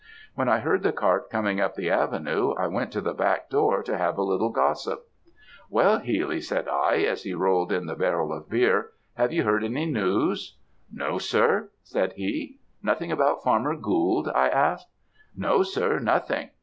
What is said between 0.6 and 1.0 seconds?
heard the